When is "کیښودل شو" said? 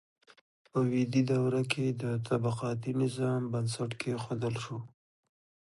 4.01-4.77